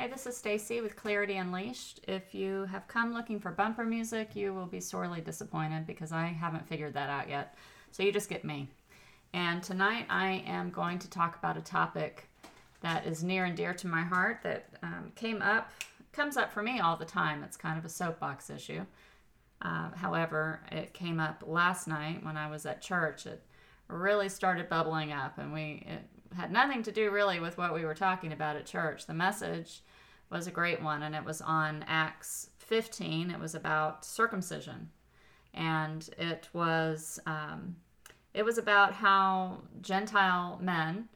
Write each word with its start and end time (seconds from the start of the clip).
Hey, 0.00 0.08
this 0.08 0.24
is 0.24 0.34
Stacy 0.34 0.80
with 0.80 0.96
Clarity 0.96 1.36
Unleashed. 1.36 2.00
If 2.08 2.34
you 2.34 2.64
have 2.72 2.88
come 2.88 3.12
looking 3.12 3.38
for 3.38 3.50
bumper 3.50 3.84
music, 3.84 4.34
you 4.34 4.54
will 4.54 4.64
be 4.64 4.80
sorely 4.80 5.20
disappointed 5.20 5.86
because 5.86 6.10
I 6.10 6.28
haven't 6.28 6.66
figured 6.66 6.94
that 6.94 7.10
out 7.10 7.28
yet. 7.28 7.54
So 7.90 8.02
you 8.02 8.10
just 8.10 8.30
get 8.30 8.42
me. 8.42 8.66
And 9.34 9.62
tonight 9.62 10.06
I 10.08 10.42
am 10.46 10.70
going 10.70 10.98
to 11.00 11.10
talk 11.10 11.36
about 11.36 11.58
a 11.58 11.60
topic 11.60 12.30
that 12.80 13.04
is 13.04 13.22
near 13.22 13.44
and 13.44 13.54
dear 13.54 13.74
to 13.74 13.86
my 13.86 14.00
heart 14.00 14.38
that 14.42 14.70
um, 14.82 15.12
came 15.16 15.42
up, 15.42 15.70
comes 16.12 16.38
up 16.38 16.50
for 16.50 16.62
me 16.62 16.80
all 16.80 16.96
the 16.96 17.04
time. 17.04 17.44
It's 17.44 17.58
kind 17.58 17.78
of 17.78 17.84
a 17.84 17.90
soapbox 17.90 18.48
issue. 18.48 18.86
Uh, 19.60 19.90
however, 19.90 20.62
it 20.72 20.94
came 20.94 21.20
up 21.20 21.44
last 21.46 21.86
night 21.86 22.24
when 22.24 22.38
I 22.38 22.48
was 22.48 22.64
at 22.64 22.80
church. 22.80 23.26
It 23.26 23.42
really 23.86 24.30
started 24.30 24.70
bubbling 24.70 25.12
up, 25.12 25.36
and 25.36 25.52
we 25.52 25.84
it 25.86 26.08
had 26.36 26.52
nothing 26.52 26.82
to 26.84 26.92
do 26.92 27.10
really 27.10 27.40
with 27.40 27.58
what 27.58 27.74
we 27.74 27.84
were 27.84 27.94
talking 27.94 28.32
about 28.32 28.56
at 28.56 28.66
church. 28.66 29.06
The 29.06 29.14
message 29.14 29.82
was 30.30 30.46
a 30.46 30.52
great 30.52 30.82
one, 30.82 31.02
and 31.02 31.14
it 31.14 31.24
was 31.24 31.40
on 31.40 31.84
Acts 31.88 32.50
15. 32.58 33.30
It 33.30 33.40
was 33.40 33.54
about 33.54 34.04
circumcision, 34.04 34.90
and 35.52 36.08
it 36.18 36.48
was 36.52 37.18
um, 37.26 37.76
it 38.32 38.44
was 38.44 38.58
about 38.58 38.94
how 38.94 39.58
Gentile 39.80 40.58
men 40.62 41.08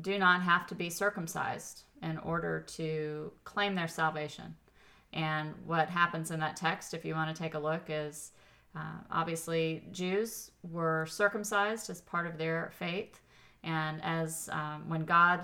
do 0.00 0.18
not 0.18 0.42
have 0.42 0.66
to 0.68 0.74
be 0.74 0.90
circumcised 0.90 1.82
in 2.02 2.18
order 2.18 2.60
to 2.60 3.32
claim 3.44 3.74
their 3.74 3.88
salvation. 3.88 4.54
And 5.12 5.54
what 5.64 5.88
happens 5.88 6.30
in 6.30 6.40
that 6.40 6.56
text, 6.56 6.94
if 6.94 7.04
you 7.04 7.14
want 7.14 7.34
to 7.34 7.42
take 7.42 7.54
a 7.54 7.58
look, 7.58 7.84
is 7.88 8.32
uh, 8.76 8.98
obviously 9.10 9.84
Jews 9.92 10.50
were 10.62 11.06
circumcised 11.06 11.88
as 11.90 12.00
part 12.00 12.26
of 12.26 12.36
their 12.36 12.72
faith, 12.76 13.20
and 13.64 14.00
as 14.02 14.48
um, 14.52 14.84
when 14.88 15.04
God 15.04 15.40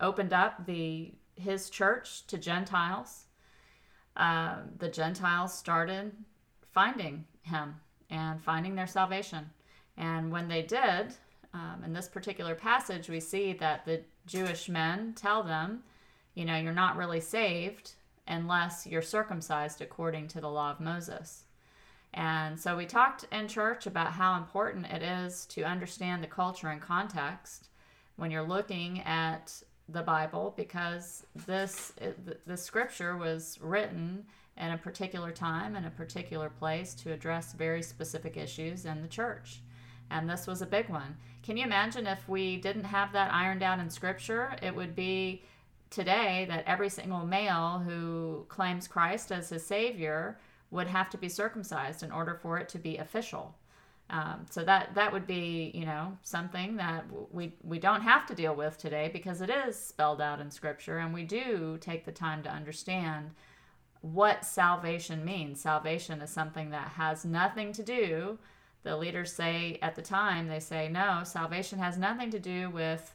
opened 0.00 0.32
up 0.32 0.66
the 0.66 1.12
his 1.36 1.70
church 1.70 2.26
to 2.26 2.38
Gentiles, 2.38 3.24
uh, 4.16 4.56
the 4.78 4.88
Gentiles 4.88 5.56
started 5.56 6.12
finding 6.72 7.24
him 7.42 7.76
and 8.10 8.42
finding 8.42 8.74
their 8.74 8.86
salvation. 8.86 9.50
And 9.96 10.30
when 10.30 10.48
they 10.48 10.62
did, 10.62 11.14
um, 11.52 11.82
in 11.84 11.92
this 11.92 12.08
particular 12.08 12.54
passage, 12.54 13.08
we 13.08 13.20
see 13.20 13.52
that 13.54 13.84
the 13.84 14.02
Jewish 14.26 14.68
men 14.68 15.14
tell 15.14 15.42
them, 15.42 15.82
you 16.34 16.44
know, 16.44 16.56
you're 16.56 16.72
not 16.72 16.96
really 16.96 17.20
saved 17.20 17.92
unless 18.26 18.86
you're 18.86 19.02
circumcised 19.02 19.80
according 19.80 20.28
to 20.28 20.40
the 20.40 20.50
law 20.50 20.70
of 20.70 20.80
Moses. 20.80 21.44
And 22.16 22.58
so 22.58 22.76
we 22.76 22.86
talked 22.86 23.26
in 23.30 23.46
church 23.46 23.86
about 23.86 24.12
how 24.12 24.38
important 24.38 24.86
it 24.86 25.02
is 25.02 25.44
to 25.46 25.62
understand 25.62 26.22
the 26.22 26.28
culture 26.28 26.68
and 26.68 26.80
context 26.80 27.68
when 28.16 28.30
you're 28.30 28.42
looking 28.42 29.02
at 29.02 29.52
the 29.90 30.02
Bible 30.02 30.54
because 30.56 31.24
this 31.46 31.92
the 32.46 32.56
scripture 32.56 33.16
was 33.16 33.58
written 33.60 34.24
in 34.56 34.72
a 34.72 34.78
particular 34.78 35.30
time 35.30 35.76
in 35.76 35.84
a 35.84 35.90
particular 35.90 36.48
place 36.48 36.94
to 36.94 37.12
address 37.12 37.52
very 37.52 37.82
specific 37.82 38.38
issues 38.38 38.86
in 38.86 39.02
the 39.02 39.08
church. 39.08 39.60
And 40.10 40.28
this 40.28 40.46
was 40.46 40.62
a 40.62 40.66
big 40.66 40.88
one. 40.88 41.16
Can 41.42 41.58
you 41.58 41.64
imagine 41.64 42.06
if 42.06 42.26
we 42.28 42.56
didn't 42.56 42.84
have 42.84 43.12
that 43.12 43.32
ironed 43.32 43.62
out 43.62 43.78
in 43.78 43.90
scripture? 43.90 44.56
It 44.62 44.74
would 44.74 44.96
be 44.96 45.42
today 45.90 46.46
that 46.48 46.64
every 46.66 46.88
single 46.88 47.26
male 47.26 47.82
who 47.86 48.46
claims 48.48 48.88
Christ 48.88 49.30
as 49.30 49.50
his 49.50 49.66
savior 49.66 50.38
would 50.70 50.86
have 50.86 51.10
to 51.10 51.18
be 51.18 51.28
circumcised 51.28 52.02
in 52.02 52.10
order 52.10 52.34
for 52.34 52.58
it 52.58 52.68
to 52.70 52.78
be 52.78 52.96
official. 52.96 53.54
Um, 54.08 54.46
so 54.50 54.62
that 54.64 54.94
that 54.94 55.12
would 55.12 55.26
be 55.26 55.72
you 55.74 55.84
know 55.84 56.16
something 56.22 56.76
that 56.76 57.04
we 57.32 57.54
we 57.64 57.78
don't 57.80 58.02
have 58.02 58.24
to 58.26 58.34
deal 58.34 58.54
with 58.54 58.78
today 58.78 59.10
because 59.12 59.40
it 59.40 59.50
is 59.50 59.76
spelled 59.76 60.20
out 60.20 60.40
in 60.40 60.50
Scripture, 60.50 60.98
and 60.98 61.12
we 61.12 61.24
do 61.24 61.76
take 61.80 62.04
the 62.04 62.12
time 62.12 62.42
to 62.44 62.50
understand 62.50 63.32
what 64.02 64.44
salvation 64.44 65.24
means. 65.24 65.60
Salvation 65.60 66.20
is 66.20 66.30
something 66.30 66.70
that 66.70 66.88
has 66.90 67.24
nothing 67.24 67.72
to 67.72 67.82
do. 67.82 68.38
The 68.84 68.96
leaders 68.96 69.32
say 69.32 69.80
at 69.82 69.96
the 69.96 70.02
time 70.02 70.46
they 70.46 70.60
say 70.60 70.88
no, 70.88 71.22
salvation 71.24 71.80
has 71.80 71.98
nothing 71.98 72.30
to 72.30 72.38
do 72.38 72.70
with 72.70 73.12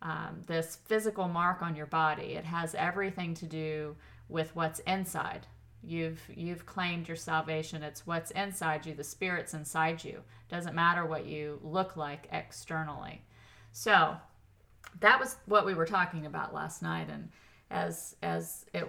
um, 0.00 0.42
this 0.48 0.78
physical 0.84 1.28
mark 1.28 1.62
on 1.62 1.76
your 1.76 1.86
body. 1.86 2.34
It 2.34 2.44
has 2.44 2.74
everything 2.74 3.34
to 3.34 3.46
do 3.46 3.94
with 4.28 4.56
what's 4.56 4.80
inside 4.80 5.46
You've 5.84 6.20
you've 6.34 6.66
claimed 6.66 7.08
your 7.08 7.16
salvation. 7.16 7.82
It's 7.82 8.06
what's 8.06 8.30
inside 8.32 8.86
you, 8.86 8.94
the 8.94 9.04
spirit's 9.04 9.54
inside 9.54 10.04
you. 10.04 10.20
Doesn't 10.48 10.74
matter 10.74 11.04
what 11.04 11.26
you 11.26 11.58
look 11.62 11.96
like 11.96 12.28
externally. 12.30 13.22
So 13.72 14.16
that 15.00 15.18
was 15.18 15.36
what 15.46 15.66
we 15.66 15.74
were 15.74 15.86
talking 15.86 16.26
about 16.26 16.54
last 16.54 16.82
night 16.82 17.08
and 17.10 17.30
as 17.70 18.14
as 18.22 18.66
it 18.74 18.86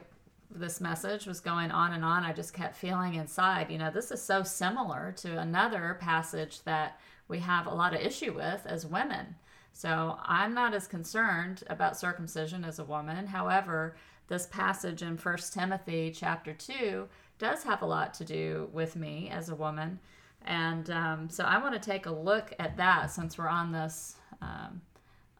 this 0.55 0.79
message 0.79 1.25
was 1.25 1.39
going 1.39 1.71
on 1.71 1.93
and 1.93 2.05
on, 2.05 2.23
I 2.23 2.31
just 2.31 2.53
kept 2.53 2.75
feeling 2.75 3.15
inside, 3.15 3.71
you 3.71 3.77
know, 3.77 3.89
this 3.89 4.11
is 4.11 4.21
so 4.21 4.43
similar 4.43 5.13
to 5.17 5.39
another 5.39 5.97
passage 5.99 6.61
that 6.63 6.99
we 7.27 7.39
have 7.39 7.65
a 7.65 7.73
lot 7.73 7.93
of 7.93 8.01
issue 8.01 8.33
with 8.33 8.61
as 8.65 8.85
women. 8.85 9.35
So 9.71 10.17
I'm 10.23 10.53
not 10.53 10.75
as 10.75 10.87
concerned 10.87 11.63
about 11.67 11.97
circumcision 11.97 12.63
as 12.63 12.77
a 12.77 12.83
woman. 12.83 13.25
However, 13.25 13.95
this 14.27 14.45
passage 14.47 15.01
in 15.01 15.17
First 15.17 15.53
Timothy 15.53 16.11
chapter 16.15 16.53
2 16.53 17.07
does 17.39 17.63
have 17.63 17.81
a 17.81 17.85
lot 17.85 18.13
to 18.15 18.25
do 18.25 18.69
with 18.71 18.95
me 18.95 19.29
as 19.31 19.49
a 19.49 19.55
woman. 19.55 19.99
And 20.45 20.89
um, 20.89 21.29
so 21.29 21.43
I 21.43 21.57
want 21.57 21.73
to 21.73 21.79
take 21.79 22.05
a 22.05 22.11
look 22.11 22.53
at 22.59 22.77
that 22.77 23.11
since 23.11 23.37
we're 23.37 23.47
on 23.47 23.71
this 23.71 24.15
um, 24.41 24.81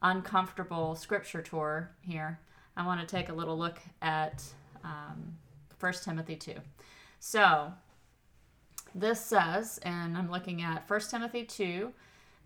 uncomfortable 0.01 0.95
scripture 0.95 1.41
tour 1.41 1.91
here. 2.01 2.39
I 2.75 2.85
want 2.85 3.01
to 3.01 3.16
take 3.16 3.29
a 3.29 3.33
little 3.33 3.57
look 3.57 3.79
at 4.01 4.43
um, 4.83 5.38
1 5.79 5.93
Timothy 6.03 6.35
2. 6.35 6.55
So 7.19 7.73
this 8.95 9.19
says, 9.19 9.79
and 9.83 10.17
I'm 10.17 10.29
looking 10.29 10.61
at 10.61 10.89
1 10.89 10.99
Timothy 11.09 11.45
2, 11.45 11.91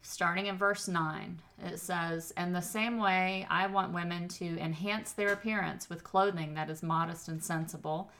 starting 0.01 0.47
in 0.47 0.57
verse 0.57 0.87
9, 0.87 1.41
it 1.65 1.79
says, 1.79 2.31
In 2.37 2.53
the 2.53 2.61
same 2.61 2.97
way, 2.97 3.45
I 3.49 3.67
want 3.67 3.93
women 3.93 4.27
to 4.29 4.57
enhance 4.59 5.11
their 5.11 5.33
appearance 5.33 5.89
with 5.89 6.03
clothing 6.03 6.53
that 6.53 6.69
is 6.69 6.83
modest 6.83 7.27
and 7.27 7.43
sensible, 7.43 8.11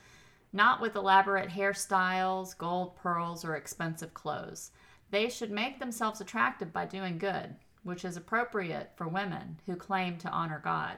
not 0.52 0.80
with 0.80 0.96
elaborate 0.96 1.50
hairstyles, 1.50 2.56
gold, 2.56 2.96
pearls, 2.96 3.44
or 3.44 3.54
expensive 3.54 4.14
clothes. 4.14 4.70
They 5.10 5.28
should 5.28 5.50
make 5.50 5.78
themselves 5.78 6.20
attractive 6.20 6.72
by 6.72 6.86
doing 6.86 7.18
good, 7.18 7.56
which 7.82 8.04
is 8.04 8.16
appropriate 8.16 8.90
for 8.96 9.08
women 9.08 9.60
who 9.66 9.76
claim 9.76 10.18
to 10.18 10.28
honor 10.28 10.60
God. 10.62 10.96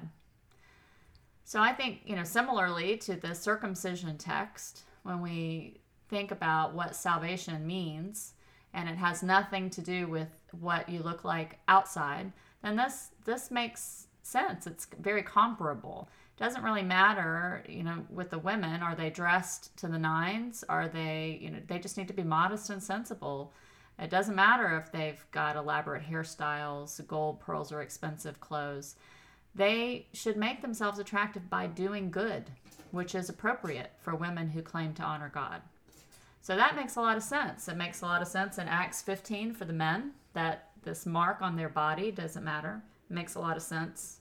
So 1.45 1.61
I 1.61 1.73
think, 1.73 2.03
you 2.05 2.17
know, 2.17 2.25
similarly 2.25 2.97
to 2.99 3.17
the 3.17 3.35
circumcision 3.35 4.17
text, 4.19 4.83
when 5.03 5.21
we 5.21 5.81
think 6.09 6.31
about 6.31 6.75
what 6.75 6.95
salvation 6.95 7.67
means, 7.67 8.35
and 8.73 8.89
it 8.89 8.97
has 8.97 9.23
nothing 9.23 9.71
to 9.71 9.81
do 9.81 10.07
with 10.07 10.29
what 10.59 10.89
you 10.89 11.03
look 11.03 11.25
like 11.25 11.59
outside, 11.69 12.33
then 12.63 12.77
this 12.77 13.11
this 13.25 13.51
makes 13.51 14.07
sense. 14.23 14.67
It's 14.67 14.87
very 15.01 15.23
comparable. 15.23 16.09
It 16.37 16.43
doesn't 16.43 16.63
really 16.63 16.83
matter, 16.83 17.63
you 17.69 17.83
know, 17.83 18.05
with 18.11 18.31
the 18.31 18.39
women. 18.39 18.83
Are 18.83 18.95
they 18.95 19.11
dressed 19.11 19.77
to 19.79 19.89
the 19.89 19.99
nines? 19.99 20.65
Are 20.69 20.89
they, 20.89 21.39
you 21.41 21.51
know, 21.51 21.59
they 21.67 21.79
just 21.79 21.99
need 21.99 22.09
to 22.09 22.15
be 22.15 22.23
modest 22.23 22.71
and 22.71 22.83
sensible. 22.83 23.53
It 23.99 24.09
doesn't 24.09 24.35
matter 24.35 24.79
if 24.79 24.91
they've 24.91 25.23
got 25.31 25.57
elaborate 25.57 26.09
hairstyles, 26.09 27.07
gold, 27.07 27.41
pearls, 27.41 27.71
or 27.71 27.83
expensive 27.83 28.41
clothes. 28.41 28.97
They 29.55 30.07
should 30.15 30.37
make 30.37 30.63
themselves 30.63 30.99
attractive 30.99 31.51
by 31.51 31.67
doing 31.67 32.11
good, 32.11 32.45
which 32.93 33.15
is 33.15 33.29
appropriate 33.29 33.93
for 34.01 34.15
women 34.15 34.49
who 34.49 34.63
claim 34.63 34.95
to 34.95 35.03
honor 35.03 35.31
God. 35.33 35.61
So 36.41 36.57
that 36.57 36.77
makes 36.77 36.97
a 36.97 37.03
lot 37.03 37.19
of 37.19 37.23
sense. 37.23 37.69
It 37.69 37.77
makes 37.77 38.01
a 38.01 38.07
lot 38.07 38.23
of 38.23 38.29
sense 38.29 38.57
in 38.57 38.69
Acts 38.69 39.03
15 39.03 39.53
for 39.53 39.67
the 39.67 39.75
men 39.75 40.13
that 40.33 40.71
this 40.83 41.07
mark 41.07 41.43
on 41.43 41.57
their 41.57 41.69
body 41.69 42.11
doesn't 42.11 42.45
matter. 42.45 42.83
Makes 43.09 43.35
a 43.35 43.41
lot 43.41 43.57
of 43.57 43.63
sense 43.63 44.21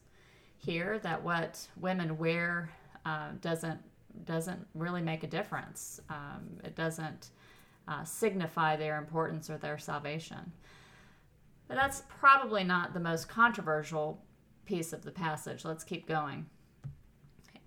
here 0.58 1.00
that 1.00 1.24
what 1.24 1.68
women 1.80 2.18
wear 2.18 2.70
uh, 3.06 3.30
doesn't 3.42 3.80
doesn't 4.26 4.68
really 4.74 5.02
make 5.02 5.24
a 5.24 5.28
difference. 5.28 6.02
Um, 6.10 6.60
it 6.64 6.76
doesn't 6.76 7.30
uh, 7.88 8.04
signify 8.04 8.76
their 8.76 8.98
importance 8.98 9.50
or 9.50 9.58
their 9.58 9.78
salvation. 9.78 10.52
But 11.68 11.78
that's 11.78 12.04
probably 12.20 12.64
not 12.64 12.94
the 12.94 13.00
most 13.00 13.30
controversial 13.30 14.22
piece 14.66 14.92
of 14.92 15.04
the 15.04 15.12
passage. 15.12 15.64
Let's 15.64 15.84
keep 15.84 16.08
going. 16.08 16.48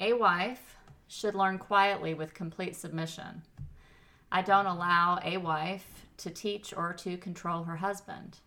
A 0.00 0.12
wife 0.12 0.76
should 1.06 1.34
learn 1.34 1.58
quietly 1.58 2.12
with 2.14 2.34
complete 2.34 2.74
submission. 2.74 3.42
I 4.30 4.42
don't 4.42 4.66
allow 4.66 5.20
a 5.24 5.36
wife 5.36 6.06
to 6.18 6.30
teach 6.30 6.72
or 6.74 6.92
to 6.94 7.16
control 7.16 7.64
her 7.64 7.76
husband. 7.76 8.38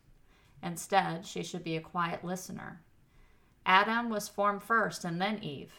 Instead, 0.62 1.26
she 1.26 1.42
should 1.42 1.64
be 1.64 1.76
a 1.76 1.80
quiet 1.80 2.24
listener. 2.24 2.80
Adam 3.64 4.08
was 4.08 4.28
formed 4.28 4.62
first 4.62 5.04
and 5.04 5.20
then 5.20 5.38
Eve. 5.42 5.72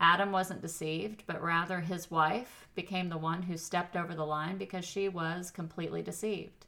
Adam 0.00 0.30
wasn't 0.30 0.62
deceived, 0.62 1.24
but 1.26 1.42
rather 1.42 1.80
his 1.80 2.10
wife 2.10 2.68
became 2.74 3.08
the 3.08 3.18
one 3.18 3.42
who 3.42 3.56
stepped 3.56 3.96
over 3.96 4.14
the 4.14 4.24
line 4.24 4.56
because 4.56 4.84
she 4.84 5.08
was 5.08 5.50
completely 5.50 6.02
deceived. 6.02 6.66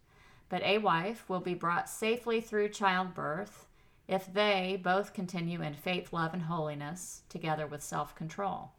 But 0.48 0.62
a 0.64 0.78
wife 0.78 1.28
will 1.28 1.40
be 1.40 1.54
brought 1.54 1.88
safely 1.88 2.40
through 2.40 2.70
childbirth 2.70 3.66
if 4.08 4.32
they 4.32 4.80
both 4.82 5.14
continue 5.14 5.62
in 5.62 5.74
faith, 5.74 6.12
love, 6.12 6.34
and 6.34 6.42
holiness 6.42 7.22
together 7.28 7.68
with 7.68 7.82
self 7.82 8.16
control. 8.16 8.72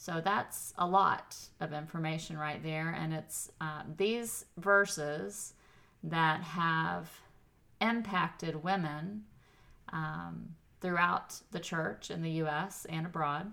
So 0.00 0.22
that's 0.24 0.72
a 0.78 0.86
lot 0.86 1.36
of 1.60 1.74
information 1.74 2.38
right 2.38 2.62
there. 2.62 2.96
And 2.98 3.12
it's 3.12 3.52
uh, 3.60 3.82
these 3.98 4.46
verses 4.56 5.52
that 6.02 6.40
have 6.40 7.10
impacted 7.82 8.64
women 8.64 9.24
um, 9.92 10.54
throughout 10.80 11.38
the 11.50 11.60
church 11.60 12.10
in 12.10 12.22
the 12.22 12.30
U.S. 12.30 12.86
and 12.88 13.04
abroad 13.04 13.52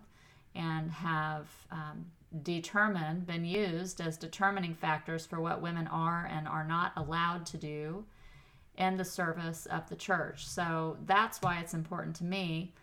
and 0.55 0.89
have 0.89 1.49
um, 1.69 2.05
determined, 2.43 3.27
been 3.27 3.43
used 3.43 3.99
as 3.99 4.15
determining 4.15 4.73
factors 4.73 5.25
for 5.25 5.41
what 5.41 5.61
women 5.61 5.85
are 5.87 6.29
and 6.31 6.47
are 6.47 6.65
not 6.65 6.93
allowed 6.95 7.45
to 7.47 7.57
do 7.57 8.05
in 8.77 8.95
the 8.95 9.03
service 9.03 9.65
of 9.65 9.89
the 9.89 9.97
church. 9.97 10.47
So 10.47 10.95
that's 11.05 11.41
why 11.41 11.59
it's 11.59 11.73
important 11.73 12.15
to 12.17 12.23
me 12.23 12.73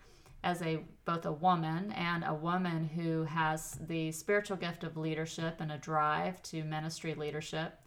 as 0.45 0.61
a 0.61 0.79
both 1.03 1.25
a 1.25 1.31
woman 1.31 1.91
and 1.91 2.23
a 2.25 2.33
woman 2.33 2.89
who 2.95 3.23
has 3.23 3.77
the 3.87 4.11
spiritual 4.13 4.55
gift 4.55 4.85
of 4.85 4.95
leadership 4.95 5.55
and 5.59 5.71
a 5.71 5.77
drive 5.77 6.41
to 6.43 6.63
ministry 6.63 7.13
leadership. 7.13 7.77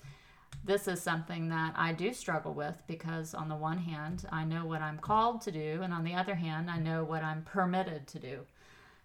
This 0.64 0.86
is 0.86 1.00
something 1.00 1.48
that 1.48 1.72
I 1.76 1.92
do 1.92 2.12
struggle 2.12 2.52
with 2.52 2.76
because 2.86 3.32
on 3.32 3.48
the 3.48 3.56
one 3.56 3.78
hand, 3.78 4.26
I 4.30 4.44
know 4.44 4.66
what 4.66 4.82
I'm 4.82 4.98
called 4.98 5.40
to 5.42 5.52
do, 5.52 5.80
and 5.82 5.94
on 5.94 6.04
the 6.04 6.14
other 6.14 6.34
hand, 6.34 6.70
I 6.70 6.78
know 6.78 7.04
what 7.04 7.22
I'm 7.22 7.42
permitted 7.42 8.06
to 8.08 8.18
do 8.18 8.40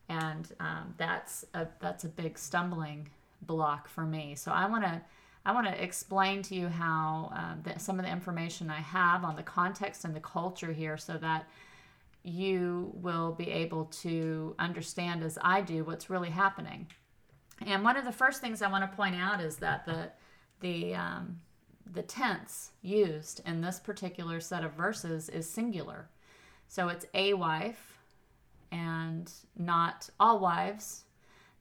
and 0.10 0.52
um, 0.60 0.94
that's 0.98 1.46
a 1.54 1.68
that's 1.80 2.04
a 2.04 2.10
big 2.10 2.38
stumbling 2.38 3.10
block 3.44 3.88
for 3.88 4.04
me. 4.04 4.36
So 4.36 4.52
I 4.52 4.68
want 4.68 4.84
to 4.84 5.02
I 5.46 5.52
want 5.52 5.68
to 5.68 5.84
explain 5.84 6.42
to 6.44 6.56
you 6.56 6.70
how 6.70 7.32
um, 7.36 7.62
the, 7.64 7.80
some 7.80 8.00
of 8.00 8.06
the 8.06 8.12
information 8.12 8.70
I 8.70 8.80
have 8.80 9.26
on 9.26 9.36
the 9.36 9.44
context 9.44 10.06
and 10.06 10.16
the 10.16 10.22
culture 10.22 10.72
here, 10.72 10.98
so 10.98 11.18
that 11.18 11.48
you 12.24 12.92
will 12.96 13.34
be 13.34 13.52
able 13.52 13.86
to 13.86 14.56
understand 14.58 15.24
as 15.24 15.38
I 15.42 15.62
do 15.62 15.84
what's 15.84 16.10
really 16.10 16.30
happening. 16.30 16.88
And 17.66 17.84
one 17.84 17.98
of 17.98 18.06
the 18.06 18.12
first 18.12 18.42
things 18.42 18.62
I 18.62 18.72
want 18.72 18.90
to 18.90 18.96
point 18.96 19.16
out 19.16 19.42
is 19.42 19.58
that 19.58 19.86
the 19.86 20.12
the 20.62 20.96
um, 20.96 21.40
the 21.92 22.02
tense 22.02 22.72
used 22.82 23.42
in 23.46 23.62
this 23.62 23.80
particular 23.80 24.40
set 24.40 24.64
of 24.64 24.74
verses 24.74 25.30
is 25.30 25.50
singular. 25.50 26.10
So 26.68 26.88
it's 26.88 27.06
a 27.14 27.34
wife, 27.34 28.00
and 28.72 29.32
not 29.58 30.10
all 30.20 30.40
wives. 30.40 31.04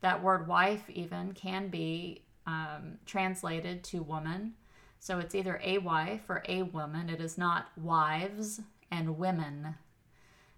That 0.01 0.23
word 0.23 0.49
wife, 0.49 0.89
even, 0.89 1.33
can 1.33 1.69
be 1.69 2.23
um, 2.47 2.99
translated 3.05 3.85
to 3.85 4.03
woman. 4.03 4.55
So 4.99 5.19
it's 5.19 5.35
either 5.35 5.61
a 5.63 5.79
wife 5.79 6.23
or 6.29 6.43
a 6.49 6.63
woman. 6.63 7.11
It 7.11 7.21
is 7.21 7.37
not 7.37 7.67
wives 7.77 8.61
and 8.91 9.19
women. 9.19 9.75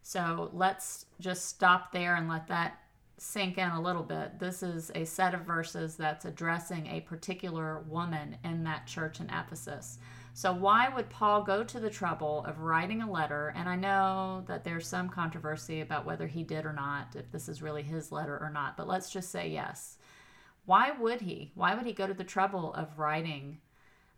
So 0.06 0.50
let's 0.52 1.06
just 1.18 1.46
stop 1.46 1.90
there 1.90 2.14
and 2.14 2.28
let 2.28 2.46
that 2.48 2.78
sink 3.16 3.56
in 3.56 3.70
a 3.70 3.80
little 3.80 4.02
bit. 4.02 4.38
This 4.38 4.62
is 4.62 4.92
a 4.94 5.06
set 5.06 5.32
of 5.32 5.40
verses 5.40 5.96
that's 5.96 6.26
addressing 6.26 6.86
a 6.86 7.00
particular 7.00 7.80
woman 7.88 8.36
in 8.44 8.64
that 8.64 8.86
church 8.86 9.20
in 9.20 9.30
Ephesus. 9.30 9.98
So, 10.34 10.52
why 10.52 10.90
would 10.90 11.08
Paul 11.08 11.42
go 11.42 11.64
to 11.64 11.80
the 11.80 11.88
trouble 11.88 12.44
of 12.46 12.60
writing 12.60 13.00
a 13.00 13.10
letter? 13.10 13.54
And 13.56 13.66
I 13.66 13.76
know 13.76 14.44
that 14.46 14.62
there's 14.62 14.86
some 14.86 15.08
controversy 15.08 15.80
about 15.80 16.04
whether 16.04 16.26
he 16.26 16.42
did 16.42 16.66
or 16.66 16.74
not, 16.74 17.16
if 17.16 17.32
this 17.32 17.48
is 17.48 17.62
really 17.62 17.82
his 17.82 18.12
letter 18.12 18.36
or 18.38 18.50
not, 18.50 18.76
but 18.76 18.86
let's 18.86 19.10
just 19.10 19.30
say 19.30 19.48
yes. 19.48 19.96
Why 20.66 20.90
would 20.90 21.22
he? 21.22 21.52
Why 21.54 21.74
would 21.74 21.86
he 21.86 21.94
go 21.94 22.06
to 22.06 22.14
the 22.14 22.24
trouble 22.24 22.74
of 22.74 22.98
writing 22.98 23.58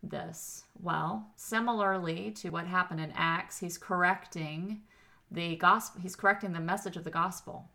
this? 0.03 0.65
Well, 0.83 1.29
similarly 1.37 2.33
to 2.38 2.50
what 2.50 2.67
happened 2.67 3.00
in 3.00 3.12
Acts, 3.15 3.61
he's 3.61 3.79
correcting 3.79 4.83
the 5.31 5.56
gospel, 5.56 6.00
he's 6.00 6.17
correcting 6.17 6.52
the 6.52 6.61
message 6.61 6.96
of 6.96 7.05
the 7.05 7.11
gospel. 7.11 7.69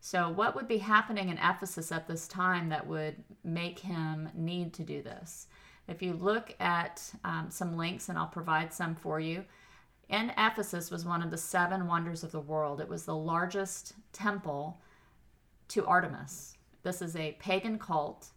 So, 0.00 0.28
what 0.30 0.56
would 0.56 0.66
be 0.66 0.78
happening 0.78 1.28
in 1.28 1.38
Ephesus 1.38 1.92
at 1.92 2.08
this 2.08 2.26
time 2.26 2.68
that 2.70 2.86
would 2.86 3.22
make 3.44 3.78
him 3.78 4.28
need 4.34 4.72
to 4.74 4.82
do 4.82 5.02
this? 5.02 5.46
If 5.88 6.02
you 6.02 6.12
look 6.12 6.54
at 6.60 7.12
um, 7.24 7.46
some 7.50 7.76
links, 7.76 8.08
and 8.08 8.18
I'll 8.18 8.26
provide 8.26 8.72
some 8.72 8.94
for 8.94 9.20
you, 9.20 9.44
in 10.08 10.32
Ephesus 10.36 10.90
was 10.90 11.04
one 11.04 11.22
of 11.22 11.30
the 11.30 11.38
seven 11.38 11.86
wonders 11.86 12.22
of 12.22 12.32
the 12.32 12.40
world. 12.40 12.80
It 12.80 12.88
was 12.88 13.04
the 13.04 13.16
largest 13.16 13.94
temple 14.12 14.80
to 15.68 15.86
Artemis. 15.86 16.56
This 16.82 17.00
is 17.00 17.16
a 17.16 17.36
pagan 17.38 17.78
cult 17.78 18.28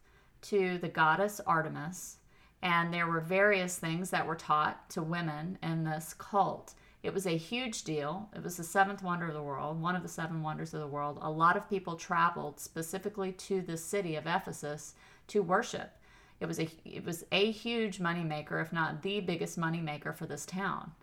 to 0.44 0.78
the 0.78 0.88
goddess 0.88 1.42
Artemis, 1.46 2.18
and 2.62 2.94
there 2.94 3.08
were 3.08 3.20
various 3.20 3.78
things 3.78 4.12
that 4.12 4.26
were 4.26 4.36
taught 4.36 4.90
to 4.92 5.02
women 5.02 5.58
in 5.64 5.84
this 5.84 6.14
cult. 6.18 6.76
It 7.06 7.14
was 7.14 7.28
a 7.28 7.38
huge 7.38 7.84
deal. 7.84 8.30
It 8.36 8.42
was 8.42 8.58
the 8.58 8.64
seventh 8.64 9.04
wonder 9.04 9.28
of 9.28 9.36
the 9.36 9.44
world, 9.44 9.80
one 9.80 9.96
of 9.96 10.02
the 10.02 10.10
seven 10.10 10.42
wonders 10.42 10.74
of 10.74 10.80
the 10.80 10.88
world. 10.88 11.20
A 11.22 11.30
lot 11.30 11.56
of 11.56 11.70
people 11.70 11.96
traveled 11.96 12.60
specifically 12.60 13.32
to 13.34 13.62
the 13.62 13.78
city 13.78 14.16
of 14.16 14.26
Ephesus 14.26 14.96
to 15.28 15.44
worship. 15.44 15.92
It 16.40 16.48
was 16.48 16.60
a 16.60 16.68
it 16.84 17.06
was 17.06 17.24
a 17.32 17.52
huge 17.52 18.00
moneymaker, 18.00 18.60
if 18.60 18.74
not 18.74 19.04
the 19.04 19.20
biggest 19.20 19.60
moneymaker 19.60 20.16
for 20.16 20.26
this 20.26 20.48
town, 20.48 20.94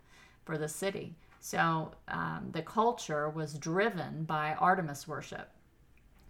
for 0.43 0.57
the 0.57 0.67
city. 0.67 1.15
So 1.39 1.93
um, 2.09 2.49
the 2.51 2.63
culture 2.63 3.29
was 3.29 3.57
driven 3.57 4.25
by 4.25 4.55
Artemis 4.55 5.07
worship. 5.07 5.51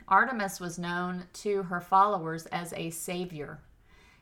Artemis 0.07 0.59
was 0.59 0.77
known 0.77 1.23
to 1.41 1.63
her 1.63 1.81
followers 1.81 2.45
as 2.47 2.73
a 2.73 2.91
savior. 2.91 3.59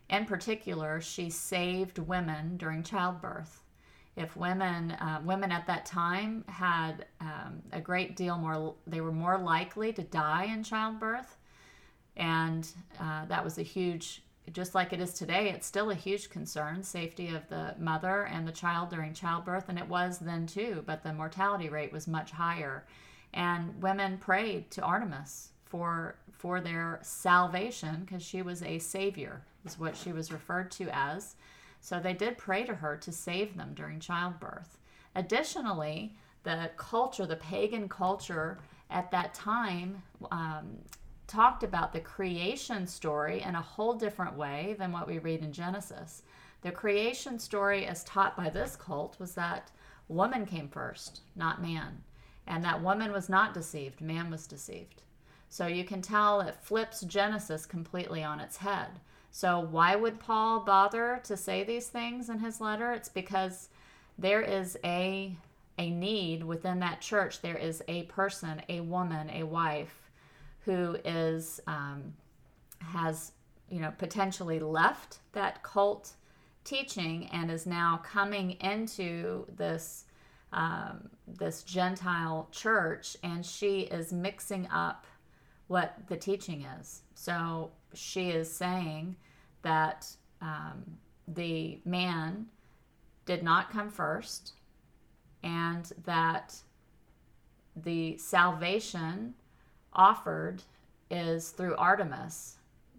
In 0.09 0.23
particular, 0.23 1.01
she 1.01 1.29
saved 1.29 1.99
women 1.99 2.55
during 2.55 2.83
childbirth. 2.83 3.60
If 4.21 4.35
women 4.35 4.91
uh, 4.91 5.21
women 5.25 5.51
at 5.51 5.67
that 5.67 5.85
time 5.85 6.43
had 6.47 7.05
um, 7.19 7.61
a 7.71 7.81
great 7.81 8.15
deal 8.15 8.37
more, 8.37 8.75
they 8.85 9.01
were 9.01 9.11
more 9.11 9.37
likely 9.37 9.91
to 9.93 10.03
die 10.03 10.45
in 10.45 10.63
childbirth, 10.63 11.37
and 12.15 12.67
uh, 12.99 13.25
that 13.25 13.43
was 13.43 13.57
a 13.57 13.63
huge 13.63 14.21
just 14.53 14.75
like 14.75 14.91
it 14.91 14.99
is 14.99 15.13
today, 15.13 15.49
it's 15.49 15.67
still 15.67 15.91
a 15.91 15.95
huge 15.95 16.29
concern 16.29 16.83
safety 16.83 17.29
of 17.29 17.47
the 17.49 17.75
mother 17.79 18.23
and 18.23 18.47
the 18.47 18.51
child 18.51 18.89
during 18.89 19.13
childbirth, 19.13 19.69
and 19.69 19.77
it 19.77 19.87
was 19.87 20.17
then 20.17 20.45
too, 20.45 20.83
but 20.85 21.03
the 21.03 21.13
mortality 21.13 21.69
rate 21.69 21.93
was 21.93 22.07
much 22.07 22.31
higher. 22.31 22.85
And 23.33 23.81
women 23.81 24.17
prayed 24.17 24.71
to 24.71 24.81
Artemis 24.81 25.49
for 25.65 26.15
for 26.31 26.59
their 26.59 26.99
salvation 27.03 28.01
because 28.01 28.23
she 28.23 28.41
was 28.41 28.63
a 28.63 28.79
savior, 28.79 29.43
is 29.65 29.79
what 29.79 29.95
she 29.95 30.11
was 30.11 30.31
referred 30.31 30.71
to 30.71 30.89
as. 30.91 31.35
So 31.81 31.99
they 31.99 32.13
did 32.13 32.37
pray 32.37 32.63
to 32.63 32.75
her 32.75 32.95
to 32.97 33.11
save 33.11 33.57
them 33.57 33.73
during 33.73 33.99
childbirth. 33.99 34.77
Additionally, 35.15 36.15
the 36.43 36.71
culture, 36.77 37.25
the 37.25 37.35
pagan 37.35 37.89
culture 37.89 38.59
at 38.89 39.11
that 39.11 39.33
time, 39.33 40.01
um, 40.31 40.77
talked 41.27 41.63
about 41.63 41.93
the 41.93 41.99
creation 41.99 42.85
story 42.85 43.41
in 43.41 43.55
a 43.55 43.61
whole 43.61 43.93
different 43.93 44.37
way 44.37 44.75
than 44.77 44.91
what 44.91 45.07
we 45.07 45.17
read 45.17 45.41
in 45.41 45.53
Genesis. 45.53 46.23
The 46.61 46.71
creation 46.71 47.39
story, 47.39 47.85
as 47.85 48.03
taught 48.03 48.35
by 48.35 48.49
this 48.49 48.75
cult, 48.75 49.17
was 49.19 49.33
that 49.35 49.71
woman 50.07 50.45
came 50.45 50.67
first, 50.67 51.21
not 51.35 51.61
man. 51.61 52.03
And 52.45 52.63
that 52.63 52.83
woman 52.83 53.11
was 53.11 53.29
not 53.29 53.53
deceived, 53.53 54.01
man 54.01 54.29
was 54.29 54.45
deceived. 54.45 55.03
So 55.47 55.67
you 55.67 55.83
can 55.83 56.01
tell 56.01 56.41
it 56.41 56.55
flips 56.61 57.01
Genesis 57.01 57.65
completely 57.65 58.23
on 58.23 58.39
its 58.39 58.57
head. 58.57 58.99
So, 59.31 59.59
why 59.59 59.95
would 59.95 60.19
Paul 60.19 60.59
bother 60.59 61.21
to 61.23 61.37
say 61.37 61.63
these 61.63 61.87
things 61.87 62.29
in 62.29 62.39
his 62.39 62.59
letter? 62.59 62.91
It's 62.91 63.09
because 63.09 63.69
there 64.17 64.41
is 64.41 64.77
a, 64.83 65.35
a 65.77 65.89
need 65.89 66.43
within 66.43 66.79
that 66.79 66.99
church. 66.99 67.41
There 67.41 67.57
is 67.57 67.81
a 67.87 68.03
person, 68.03 68.61
a 68.67 68.81
woman, 68.81 69.29
a 69.29 69.43
wife 69.43 70.09
who 70.65 70.97
is 71.05 71.61
um, 71.65 72.13
has 72.79 73.31
you 73.69 73.79
know 73.79 73.93
potentially 73.97 74.59
left 74.59 75.19
that 75.31 75.63
cult 75.63 76.13
teaching 76.63 77.27
and 77.31 77.49
is 77.49 77.65
now 77.65 78.01
coming 78.03 78.51
into 78.59 79.45
this 79.55 80.05
um, 80.53 81.09
this 81.25 81.63
Gentile 81.63 82.49
church, 82.51 83.15
and 83.23 83.45
she 83.45 83.81
is 83.81 84.11
mixing 84.11 84.67
up 84.67 85.05
what 85.71 85.95
the 86.07 86.17
teaching 86.17 86.65
is. 86.79 87.03
So 87.15 87.71
she 87.93 88.29
is 88.29 88.53
saying 88.53 89.15
that 89.61 90.05
um, 90.41 90.83
the 91.29 91.79
man 91.85 92.47
did 93.25 93.41
not 93.41 93.71
come 93.71 93.89
first, 93.89 94.51
and 95.43 95.89
that 96.03 96.55
the 97.77 98.17
salvation 98.17 99.33
offered 99.93 100.61
is 101.09 101.51
through 101.51 101.77
Artemis 101.77 102.57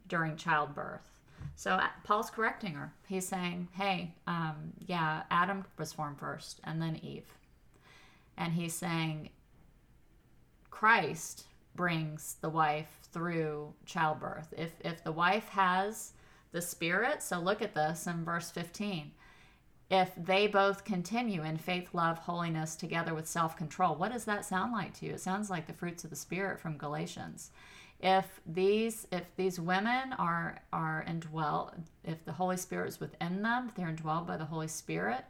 during 0.08 0.34
childbirth. 0.36 1.10
So 1.56 1.72
uh, 1.72 1.88
Paul's 2.04 2.30
correcting 2.30 2.72
her. 2.72 2.90
He's 3.06 3.28
saying, 3.28 3.68
hey, 3.72 4.14
um, 4.26 4.72
yeah, 4.86 5.24
Adam 5.30 5.66
was 5.76 5.92
formed 5.92 6.18
first 6.18 6.60
and 6.64 6.80
then 6.80 6.98
Eve. 7.02 7.34
And 8.38 8.54
he's 8.54 8.72
saying, 8.72 9.28
Christ 10.70 11.44
brings 11.76 12.36
the 12.40 12.50
wife 12.50 12.98
through 13.12 13.74
childbirth. 13.86 14.52
If, 14.56 14.72
if 14.84 15.02
the 15.04 15.12
wife 15.12 15.48
has 15.50 16.12
the 16.52 16.62
Spirit, 16.62 17.22
so 17.22 17.38
look 17.40 17.62
at 17.62 17.74
this 17.74 18.06
in 18.06 18.24
verse 18.24 18.50
15. 18.50 19.12
if 19.90 20.10
they 20.16 20.46
both 20.46 20.84
continue 20.84 21.42
in 21.42 21.58
faith, 21.58 21.90
love, 21.92 22.18
holiness 22.18 22.76
together 22.76 23.14
with 23.14 23.28
self 23.28 23.56
control. 23.56 23.94
What 23.94 24.12
does 24.12 24.24
that 24.24 24.44
sound 24.44 24.72
like 24.72 24.94
to 24.98 25.06
you? 25.06 25.12
It 25.12 25.20
sounds 25.20 25.50
like 25.50 25.66
the 25.66 25.72
fruits 25.74 26.04
of 26.04 26.10
the 26.10 26.16
Spirit 26.16 26.58
from 26.60 26.78
Galatians. 26.78 27.50
If 28.00 28.40
these 28.46 29.06
if 29.12 29.24
these 29.36 29.60
women 29.60 30.12
are 30.14 30.60
are 30.72 31.04
indwelt, 31.06 31.74
if 32.04 32.24
the 32.24 32.32
Holy 32.32 32.56
Spirit 32.56 32.88
is 32.88 33.00
within 33.00 33.42
them, 33.42 33.70
they're 33.76 33.92
indwelled 33.92 34.26
by 34.26 34.36
the 34.38 34.46
Holy 34.46 34.68
Spirit, 34.68 35.24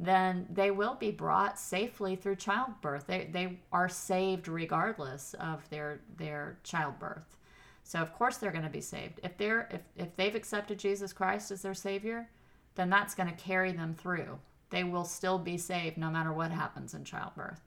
then 0.00 0.46
they 0.50 0.70
will 0.70 0.94
be 0.94 1.10
brought 1.10 1.58
safely 1.58 2.16
through 2.16 2.36
childbirth. 2.36 3.06
They, 3.06 3.28
they 3.30 3.60
are 3.72 3.88
saved 3.88 4.48
regardless 4.48 5.34
of 5.34 5.68
their 5.70 6.00
their 6.16 6.58
childbirth. 6.64 7.36
So 7.84 8.00
of 8.00 8.12
course 8.12 8.38
they're 8.38 8.50
going 8.50 8.64
to 8.64 8.70
be 8.70 8.80
saved. 8.80 9.20
If 9.22 9.36
they're 9.36 9.68
if, 9.70 9.80
if 9.96 10.16
they've 10.16 10.34
accepted 10.34 10.78
Jesus 10.78 11.12
Christ 11.12 11.50
as 11.50 11.62
their 11.62 11.74
savior, 11.74 12.28
then 12.74 12.90
that's 12.90 13.14
going 13.14 13.28
to 13.28 13.36
carry 13.36 13.72
them 13.72 13.94
through. 13.94 14.38
They 14.70 14.84
will 14.84 15.04
still 15.04 15.38
be 15.38 15.58
saved 15.58 15.96
no 15.96 16.10
matter 16.10 16.32
what 16.32 16.50
happens 16.50 16.94
in 16.94 17.04
childbirth. 17.04 17.60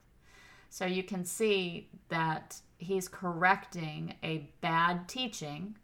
So 0.69 0.86
you 0.86 1.03
can 1.03 1.24
see 1.24 1.89
that 2.10 2.60
he's 2.77 3.07
correcting 3.07 4.15
a 4.24 4.50
bad 4.60 5.07
teaching 5.07 5.77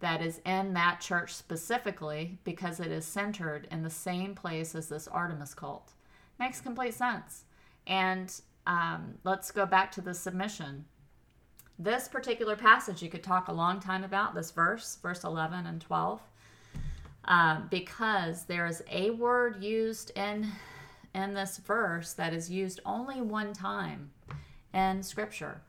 that 0.00 0.20
is 0.20 0.40
in 0.44 0.74
that 0.74 1.00
church 1.00 1.34
specifically 1.34 2.38
because 2.44 2.80
it 2.80 2.90
is 2.90 3.04
centered 3.04 3.66
in 3.70 3.82
the 3.82 3.90
same 3.90 4.34
place 4.34 4.74
as 4.74 4.88
this 4.88 5.08
Artemis 5.08 5.54
cult. 5.54 5.92
Makes 6.38 6.60
complete 6.60 6.94
sense. 6.94 7.44
And 7.86 8.32
um, 8.66 9.14
let's 9.24 9.50
go 9.50 9.66
back 9.66 9.92
to 9.92 10.00
the 10.00 10.14
submission. 10.14 10.84
This 11.78 12.08
particular 12.08 12.56
passage 12.56 13.02
you 13.02 13.10
could 13.10 13.22
talk 13.22 13.48
a 13.48 13.52
long 13.52 13.80
time 13.80 14.04
about, 14.04 14.34
this 14.34 14.50
verse, 14.50 14.98
verse 15.02 15.24
11 15.24 15.66
and 15.66 15.80
12, 15.80 16.20
uh, 17.26 17.60
because 17.70 18.44
there 18.44 18.66
is 18.66 18.82
a 18.90 19.10
word 19.10 19.62
used 19.62 20.10
in, 20.16 20.52
in 21.14 21.34
this 21.34 21.58
verse 21.58 22.12
that 22.12 22.32
is 22.32 22.50
used 22.50 22.80
only 22.84 23.20
one 23.20 23.52
time 23.52 24.10
in 24.72 25.02
Scripture. 25.02 25.62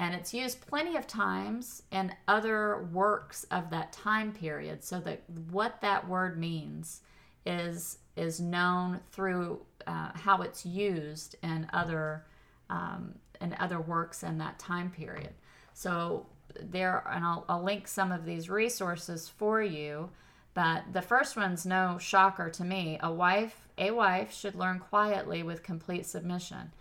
And 0.00 0.14
it's 0.14 0.32
used 0.32 0.66
plenty 0.66 0.96
of 0.96 1.06
times 1.06 1.82
in 1.92 2.14
other 2.26 2.88
works 2.90 3.44
of 3.50 3.68
that 3.68 3.92
time 3.92 4.32
period, 4.32 4.82
so 4.82 4.98
that 5.00 5.20
what 5.50 5.82
that 5.82 6.08
word 6.08 6.38
means 6.38 7.02
is 7.44 7.98
is 8.16 8.40
known 8.40 9.00
through 9.12 9.60
uh, 9.86 10.12
how 10.14 10.40
it's 10.40 10.64
used 10.64 11.36
in 11.42 11.66
other 11.74 12.24
um, 12.70 13.14
in 13.42 13.54
other 13.60 13.78
works 13.78 14.22
in 14.22 14.38
that 14.38 14.58
time 14.58 14.90
period. 14.90 15.34
So 15.74 16.24
there, 16.58 17.06
and 17.06 17.22
I'll, 17.22 17.44
I'll 17.46 17.62
link 17.62 17.86
some 17.86 18.10
of 18.10 18.24
these 18.24 18.48
resources 18.48 19.28
for 19.28 19.62
you. 19.62 20.08
But 20.54 20.94
the 20.94 21.02
first 21.02 21.36
one's 21.36 21.66
no 21.66 21.98
shocker 21.98 22.48
to 22.48 22.64
me. 22.64 22.98
A 23.02 23.12
wife, 23.12 23.68
a 23.76 23.90
wife 23.90 24.32
should 24.32 24.54
learn 24.54 24.78
quietly 24.78 25.42
with 25.42 25.62
complete 25.62 26.06
submission 26.06 26.72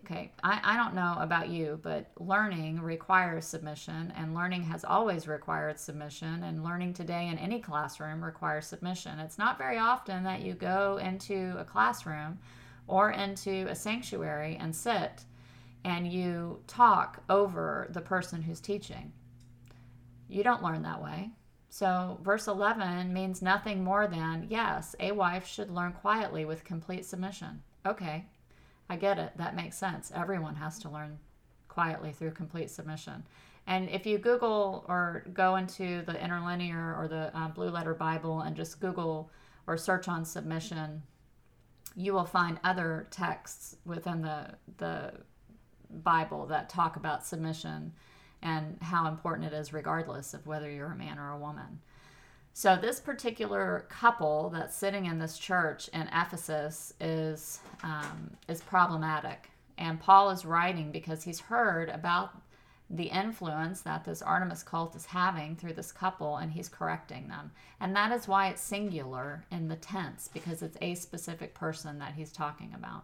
okay, 0.00 0.32
I, 0.42 0.60
I 0.62 0.76
don't 0.76 0.94
know 0.94 1.16
about 1.18 1.48
you, 1.48 1.78
but 1.82 2.10
learning 2.18 2.80
requires 2.80 3.46
submission, 3.46 4.12
and 4.16 4.34
learning 4.34 4.62
has 4.64 4.84
always 4.84 5.28
required 5.28 5.78
submission, 5.78 6.42
and 6.42 6.64
learning 6.64 6.94
today 6.94 7.28
in 7.28 7.38
any 7.38 7.60
classroom 7.60 8.24
requires 8.24 8.66
submission. 8.66 9.18
It's 9.18 9.38
not 9.38 9.58
very 9.58 9.78
often 9.78 10.24
that 10.24 10.42
you 10.42 10.54
go 10.54 10.98
into 10.98 11.54
a 11.58 11.64
classroom 11.64 12.38
or 12.86 13.10
into 13.10 13.66
a 13.68 13.74
sanctuary 13.74 14.56
and 14.60 14.74
sit 14.74 15.24
and 15.84 16.10
you 16.10 16.60
talk 16.66 17.22
over 17.28 17.88
the 17.90 18.00
person 18.00 18.42
who's 18.42 18.60
teaching. 18.60 19.12
You 20.28 20.42
don't 20.42 20.62
learn 20.62 20.82
that 20.82 21.02
way. 21.02 21.30
So, 21.68 22.18
verse 22.22 22.46
11 22.46 23.12
means 23.12 23.42
nothing 23.42 23.84
more 23.84 24.06
than 24.06 24.46
yes, 24.48 24.94
a 25.00 25.12
wife 25.12 25.46
should 25.46 25.70
learn 25.70 25.92
quietly 25.92 26.44
with 26.44 26.64
complete 26.64 27.04
submission. 27.04 27.62
Okay, 27.84 28.26
I 28.88 28.96
get 28.96 29.18
it. 29.18 29.32
That 29.36 29.56
makes 29.56 29.76
sense. 29.76 30.12
Everyone 30.14 30.56
has 30.56 30.78
to 30.80 30.90
learn 30.90 31.18
quietly 31.68 32.12
through 32.12 32.32
complete 32.32 32.70
submission. 32.70 33.24
And 33.66 33.88
if 33.88 34.04
you 34.04 34.18
Google 34.18 34.84
or 34.88 35.24
go 35.32 35.56
into 35.56 36.02
the 36.02 36.22
interlinear 36.22 36.94
or 36.98 37.08
the 37.08 37.36
um, 37.36 37.52
Blue 37.52 37.70
Letter 37.70 37.94
Bible 37.94 38.42
and 38.42 38.54
just 38.54 38.80
Google 38.80 39.30
or 39.66 39.76
search 39.76 40.06
on 40.06 40.24
submission, 40.24 41.02
you 41.96 42.12
will 42.12 42.26
find 42.26 42.60
other 42.62 43.06
texts 43.10 43.76
within 43.86 44.20
the 44.20 44.54
the 44.76 45.12
Bible 45.90 46.46
that 46.46 46.68
talk 46.68 46.96
about 46.96 47.24
submission 47.24 47.92
and 48.42 48.76
how 48.82 49.08
important 49.08 49.52
it 49.52 49.56
is, 49.56 49.72
regardless 49.72 50.34
of 50.34 50.46
whether 50.46 50.70
you're 50.70 50.92
a 50.92 50.96
man 50.96 51.18
or 51.18 51.30
a 51.30 51.38
woman. 51.38 51.80
So 52.56 52.76
this 52.76 53.00
particular 53.00 53.84
couple 53.88 54.50
that's 54.50 54.76
sitting 54.76 55.06
in 55.06 55.18
this 55.18 55.38
church 55.38 55.88
in 55.92 56.08
Ephesus 56.12 56.94
is 57.00 57.58
um, 57.82 58.30
is 58.48 58.62
problematic, 58.62 59.50
and 59.76 59.98
Paul 59.98 60.30
is 60.30 60.44
writing 60.44 60.92
because 60.92 61.24
he's 61.24 61.40
heard 61.40 61.88
about 61.88 62.30
the 62.88 63.06
influence 63.06 63.80
that 63.80 64.04
this 64.04 64.22
Artemis 64.22 64.62
cult 64.62 64.94
is 64.94 65.04
having 65.04 65.56
through 65.56 65.72
this 65.72 65.90
couple, 65.90 66.36
and 66.36 66.52
he's 66.52 66.68
correcting 66.68 67.26
them. 67.26 67.50
And 67.80 67.96
that 67.96 68.12
is 68.12 68.28
why 68.28 68.50
it's 68.50 68.62
singular 68.62 69.44
in 69.50 69.66
the 69.66 69.74
tense 69.74 70.30
because 70.32 70.62
it's 70.62 70.78
a 70.80 70.94
specific 70.94 71.54
person 71.54 71.98
that 71.98 72.14
he's 72.14 72.30
talking 72.30 72.72
about. 72.72 73.02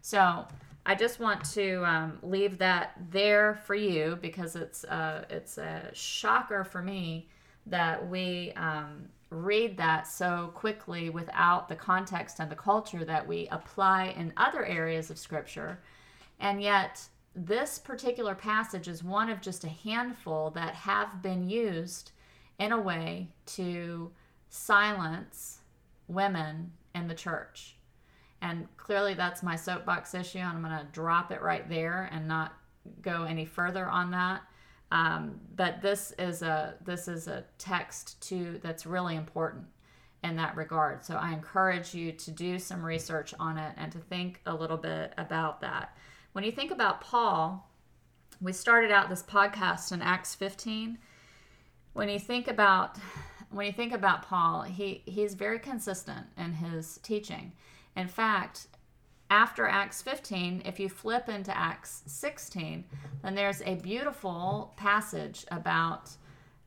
So 0.00 0.46
I 0.86 0.94
just 0.94 1.20
want 1.20 1.44
to 1.52 1.84
um, 1.84 2.20
leave 2.22 2.56
that 2.56 2.92
there 3.10 3.60
for 3.66 3.74
you 3.74 4.18
because 4.22 4.56
it's 4.56 4.82
uh, 4.84 5.26
it's 5.28 5.58
a 5.58 5.90
shocker 5.92 6.64
for 6.64 6.80
me 6.80 7.28
that 7.66 8.08
we 8.08 8.52
um, 8.56 9.08
read 9.30 9.76
that 9.76 10.06
so 10.06 10.52
quickly 10.54 11.10
without 11.10 11.68
the 11.68 11.74
context 11.76 12.38
and 12.38 12.50
the 12.50 12.56
culture 12.56 13.04
that 13.04 13.26
we 13.26 13.48
apply 13.50 14.14
in 14.16 14.32
other 14.36 14.64
areas 14.64 15.10
of 15.10 15.18
Scripture. 15.18 15.80
And 16.38 16.62
yet, 16.62 17.06
this 17.34 17.78
particular 17.78 18.34
passage 18.34 18.88
is 18.88 19.02
one 19.04 19.28
of 19.28 19.40
just 19.40 19.64
a 19.64 19.68
handful 19.68 20.50
that 20.50 20.74
have 20.74 21.22
been 21.22 21.48
used 21.48 22.12
in 22.58 22.72
a 22.72 22.80
way 22.80 23.28
to 23.46 24.10
silence 24.48 25.58
women 26.08 26.72
in 26.94 27.08
the 27.08 27.14
church. 27.14 27.76
And 28.40 28.68
clearly, 28.76 29.14
that's 29.14 29.42
my 29.42 29.56
soapbox 29.56 30.14
issue, 30.14 30.38
and 30.38 30.48
I'm 30.48 30.62
going 30.62 30.78
to 30.78 30.92
drop 30.92 31.32
it 31.32 31.42
right 31.42 31.68
there 31.68 32.08
and 32.12 32.28
not 32.28 32.54
go 33.02 33.24
any 33.24 33.44
further 33.44 33.86
on 33.86 34.10
that. 34.12 34.42
Um, 34.92 35.40
but 35.56 35.82
this 35.82 36.12
is 36.18 36.42
a 36.42 36.74
this 36.84 37.08
is 37.08 37.26
a 37.26 37.44
text 37.58 38.20
too 38.22 38.60
that's 38.62 38.86
really 38.86 39.16
important 39.16 39.64
in 40.22 40.36
that 40.36 40.56
regard. 40.56 41.04
So 41.04 41.16
I 41.16 41.32
encourage 41.32 41.94
you 41.94 42.12
to 42.12 42.30
do 42.30 42.58
some 42.58 42.84
research 42.84 43.34
on 43.38 43.58
it 43.58 43.72
and 43.76 43.90
to 43.92 43.98
think 43.98 44.40
a 44.46 44.54
little 44.54 44.76
bit 44.76 45.12
about 45.18 45.60
that. 45.60 45.96
When 46.32 46.44
you 46.44 46.52
think 46.52 46.70
about 46.70 47.00
Paul, 47.00 47.68
we 48.40 48.52
started 48.52 48.90
out 48.90 49.08
this 49.08 49.22
podcast 49.22 49.92
in 49.92 50.02
Acts 50.02 50.34
15. 50.34 50.98
When 51.92 52.08
you 52.08 52.18
think 52.18 52.48
about 52.48 52.98
when 53.50 53.66
you 53.66 53.72
think 53.72 53.92
about 53.92 54.22
Paul, 54.22 54.62
he 54.62 55.02
he's 55.06 55.34
very 55.34 55.58
consistent 55.58 56.26
in 56.36 56.52
his 56.52 56.98
teaching. 57.02 57.52
In 57.96 58.08
fact, 58.08 58.66
after 59.28 59.66
Acts 59.66 60.02
15, 60.02 60.62
if 60.64 60.78
you 60.78 60.88
flip 60.88 61.28
into 61.28 61.56
Acts 61.56 62.02
16, 62.06 62.84
then 63.22 63.34
there's 63.34 63.62
a 63.62 63.74
beautiful 63.76 64.72
passage 64.76 65.44
about 65.50 66.10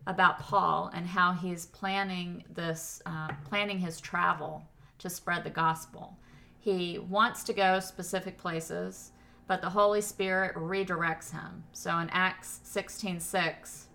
about 0.07 0.39
Paul 0.39 0.89
and 0.93 1.05
how 1.05 1.33
he's 1.33 1.67
planning 1.67 2.43
this, 2.49 2.99
uh, 3.05 3.27
planning 3.45 3.77
his 3.77 4.01
travel 4.01 4.63
to 4.97 5.09
spread 5.09 5.43
the 5.43 5.51
gospel. 5.51 6.17
He 6.59 6.97
wants 6.97 7.43
to 7.43 7.53
go 7.53 7.79
specific 7.79 8.37
places, 8.37 9.11
but 9.45 9.61
the 9.61 9.69
Holy 9.69 10.01
Spirit 10.01 10.55
redirects 10.55 11.31
him. 11.31 11.63
So 11.73 11.95
in 11.99 12.09
Acts 12.09 12.59
16:6, 12.63 13.21
6, 13.21 13.87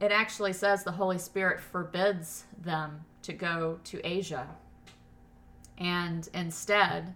it 0.00 0.10
actually 0.10 0.52
says 0.52 0.82
the 0.82 0.92
Holy 0.92 1.18
Spirit 1.18 1.60
forbids 1.60 2.44
them 2.60 3.04
to 3.22 3.32
go 3.32 3.78
to 3.84 4.00
Asia. 4.04 4.48
And 5.76 6.28
instead, 6.34 7.14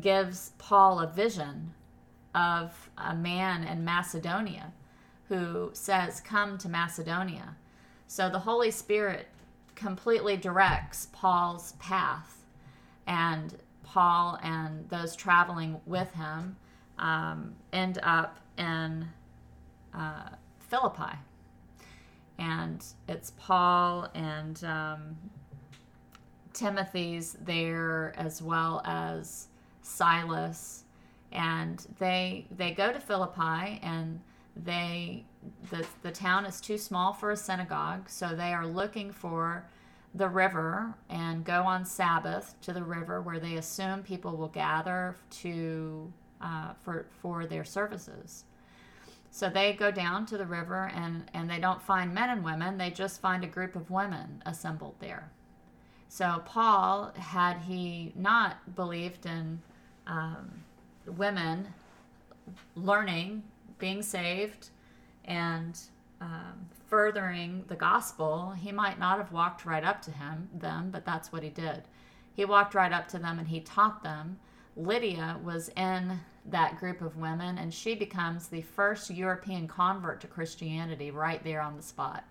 gives 0.00 0.52
Paul 0.58 1.00
a 1.00 1.06
vision 1.06 1.74
of 2.34 2.90
a 2.96 3.14
man 3.14 3.64
in 3.64 3.84
Macedonia 3.84 4.72
who 5.28 5.70
says, 5.72 6.20
Come 6.20 6.58
to 6.58 6.68
Macedonia. 6.68 7.56
So 8.06 8.28
the 8.28 8.40
Holy 8.40 8.70
Spirit 8.70 9.28
completely 9.74 10.36
directs 10.36 11.08
Paul's 11.12 11.72
path, 11.72 12.44
and 13.06 13.56
Paul 13.82 14.38
and 14.42 14.88
those 14.88 15.16
traveling 15.16 15.80
with 15.86 16.12
him 16.12 16.56
um, 16.98 17.54
end 17.72 17.98
up 18.02 18.38
in 18.58 19.08
uh, 19.94 20.30
Philippi. 20.60 21.16
And 22.38 22.84
it's 23.08 23.32
Paul 23.36 24.08
and 24.14 24.62
um, 24.64 25.16
Timothy's 26.52 27.36
there 27.40 28.14
as 28.16 28.42
well 28.42 28.82
as 28.84 29.48
Silas, 29.82 30.84
and 31.30 31.86
they 31.98 32.46
they 32.50 32.72
go 32.72 32.92
to 32.92 33.00
Philippi 33.00 33.80
and 33.82 34.20
they 34.56 35.24
the 35.70 35.84
the 36.02 36.10
town 36.10 36.44
is 36.46 36.60
too 36.60 36.78
small 36.78 37.12
for 37.12 37.30
a 37.30 37.36
synagogue, 37.36 38.08
so 38.08 38.34
they 38.34 38.52
are 38.52 38.66
looking 38.66 39.10
for 39.12 39.66
the 40.14 40.28
river 40.28 40.94
and 41.08 41.44
go 41.44 41.62
on 41.62 41.84
Sabbath 41.84 42.54
to 42.60 42.72
the 42.72 42.82
river 42.82 43.20
where 43.20 43.40
they 43.40 43.56
assume 43.56 44.02
people 44.02 44.36
will 44.36 44.48
gather 44.48 45.16
to 45.30 46.12
uh, 46.40 46.72
for 46.82 47.06
for 47.20 47.46
their 47.46 47.64
services. 47.64 48.44
So 49.34 49.48
they 49.48 49.72
go 49.72 49.90
down 49.90 50.26
to 50.26 50.36
the 50.36 50.44
river 50.44 50.92
and, 50.94 51.24
and 51.32 51.48
they 51.48 51.58
don't 51.58 51.80
find 51.80 52.12
men 52.12 52.28
and 52.28 52.44
women, 52.44 52.76
they 52.76 52.90
just 52.90 53.22
find 53.22 53.42
a 53.42 53.46
group 53.46 53.74
of 53.74 53.90
women 53.90 54.42
assembled 54.44 54.96
there. 55.00 55.32
So 56.10 56.42
Paul, 56.44 57.12
had 57.16 57.56
he 57.60 58.12
not 58.14 58.76
believed 58.76 59.24
in 59.24 59.62
um, 60.06 60.50
women 61.06 61.68
learning, 62.74 63.42
being 63.78 64.02
saved, 64.02 64.70
and 65.24 65.78
um, 66.20 66.68
furthering 66.86 67.64
the 67.68 67.74
gospel, 67.74 68.50
he 68.50 68.72
might 68.72 68.98
not 68.98 69.18
have 69.18 69.32
walked 69.32 69.64
right 69.64 69.84
up 69.84 70.02
to 70.02 70.10
him 70.10 70.48
them, 70.54 70.90
but 70.90 71.04
that's 71.04 71.32
what 71.32 71.42
he 71.42 71.48
did. 71.48 71.82
He 72.34 72.44
walked 72.44 72.74
right 72.74 72.92
up 72.92 73.08
to 73.08 73.18
them 73.18 73.38
and 73.38 73.48
he 73.48 73.60
taught 73.60 74.02
them. 74.02 74.38
Lydia 74.76 75.38
was 75.44 75.68
in 75.76 76.20
that 76.46 76.78
group 76.78 77.02
of 77.02 77.16
women, 77.16 77.58
and 77.58 77.72
she 77.72 77.94
becomes 77.94 78.48
the 78.48 78.62
first 78.62 79.10
European 79.10 79.68
convert 79.68 80.20
to 80.22 80.26
Christianity 80.26 81.10
right 81.10 81.42
there 81.44 81.60
on 81.60 81.76
the 81.76 81.82
spot. 81.82 82.24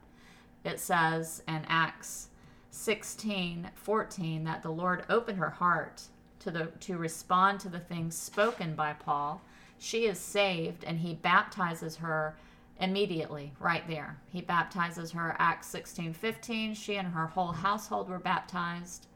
It 0.64 0.80
says 0.80 1.44
in 1.48 1.66
Acts 1.68 2.28
16 2.72 3.70
14 3.76 4.44
that 4.46 4.64
the 4.64 4.72
Lord 4.72 5.04
opened 5.10 5.38
her 5.38 5.50
heart 5.50 6.04
to, 6.42 6.52
the, 6.52 6.66
to 6.82 6.98
respond 6.98 7.60
to 7.62 7.70
the 7.70 7.80
things 7.80 8.18
spoken 8.18 8.76
by 8.76 8.94
Paul. 8.94 9.42
She 9.78 10.06
is 10.06 10.20
saved, 10.20 10.84
and 10.84 11.00
he 11.00 11.16
baptizes 11.16 11.98
her 11.98 12.36
immediately 12.80 13.54
right 13.60 13.88
there. 13.88 14.18
He 14.30 14.42
baptizes 14.42 15.12
her 15.12 15.36
Acts 15.40 15.68
16 15.68 16.14
15. 16.14 16.74
She 16.74 16.96
and 16.96 17.08
her 17.10 17.28
whole 17.28 17.52
household 17.52 18.10
were 18.10 18.20
baptized. 18.20 19.08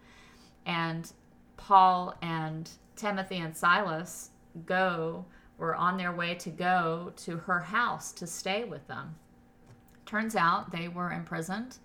And 0.66 1.12
Paul 1.58 2.16
and 2.22 2.70
Timothy 2.96 3.38
and 3.38 3.56
Silas 3.56 4.30
go, 4.66 5.26
were 5.58 5.76
on 5.76 5.98
their 5.98 6.12
way 6.12 6.36
to 6.36 6.50
go 6.50 7.12
to 7.18 7.38
her 7.38 7.60
house 7.60 8.12
to 8.14 8.28
stay 8.28 8.64
with 8.64 8.88
them. 8.88 9.16
Turns 10.06 10.36
out 10.36 10.72
they 10.72 10.88
were 10.88 11.12
imprisoned, 11.12 11.78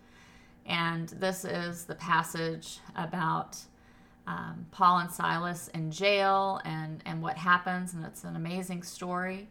and 0.66 1.08
this 1.08 1.44
is 1.44 1.84
the 1.84 1.94
passage 1.94 2.78
about 2.94 3.58
um, 4.30 4.66
Paul 4.70 4.98
and 4.98 5.10
Silas 5.10 5.68
in 5.74 5.90
jail 5.90 6.60
and, 6.64 7.02
and 7.04 7.20
what 7.20 7.36
happens, 7.36 7.94
and 7.94 8.04
it's 8.04 8.22
an 8.22 8.36
amazing 8.36 8.84
story. 8.84 9.48